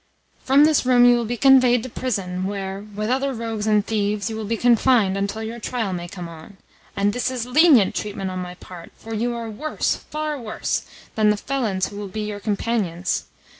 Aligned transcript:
From 0.43 0.63
this 0.65 0.83
room 0.83 1.05
you 1.05 1.15
will 1.15 1.25
be 1.25 1.37
conveyed 1.37 1.83
to 1.83 1.89
prison, 1.89 2.43
where, 2.45 2.83
with 2.95 3.11
other 3.11 3.35
rogues 3.35 3.67
and 3.67 3.85
thieves, 3.85 4.31
you 4.31 4.35
will 4.35 4.45
be 4.45 4.57
confined 4.57 5.15
until 5.15 5.43
your 5.43 5.59
trial 5.59 5.93
may 5.93 6.07
come 6.07 6.27
on. 6.27 6.57
And 6.95 7.13
this 7.13 7.29
is 7.29 7.45
lenient 7.45 7.93
treatment 7.93 8.31
on 8.31 8.39
my 8.39 8.55
part, 8.55 8.91
for 8.97 9.13
you 9.13 9.35
are 9.35 9.47
worse, 9.47 9.97
far 10.09 10.39
worse, 10.39 10.85
than 11.13 11.29
the 11.29 11.37
felons 11.37 11.89
who 11.89 11.97
will 11.97 12.07
be 12.07 12.21
your 12.21 12.39
companions. 12.39 13.25